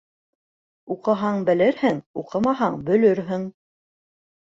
Уҡыһаң 0.95 1.45
белерһең, 1.51 2.01
уҡымаһаң 2.25 2.83
бөлөрһөң. 2.91 3.49